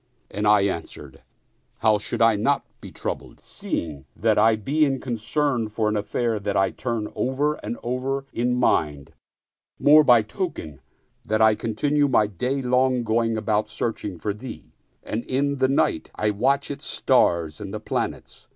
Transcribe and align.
"and 0.31 0.47
I 0.47 0.61
an 0.61 0.81
swered," 0.81 1.17
How 1.83 1.99
should 1.99 2.23
I 2.23 2.35
not 2.35 2.65
be 2.81 2.91
troubled, 2.91 3.39
seeing 3.39 4.05
that 4.15 4.35
I 4.39 4.55
be 4.55 4.83
in 4.83 4.99
concern 4.99 5.67
for 5.67 5.87
an 5.89 5.95
affair 5.95 6.41
I 6.57 6.71
turn 6.71 7.09
over 7.13 7.53
and 7.63 7.77
over 7.83 8.25
in 8.33 8.55
mind, 8.55 9.13
more 9.77 10.03
by 10.03 10.23
token 10.23 10.81
that 11.27 11.39
I 11.39 11.53
continue 11.53 12.07
my 12.07 12.25
day 12.25 12.63
long 12.63 13.03
going 13.03 13.37
about 13.37 13.69
searching 13.69 14.17
for 14.17 14.33
thee 14.33 14.73
and 15.03 15.23
in 15.25 15.57
the 15.59 15.67
night 15.67 16.09
I 16.15 16.31
watch 16.31 16.71
its 16.71 16.87
stars 16.87 17.61
and 17.61 17.69
planets?" 17.85 18.47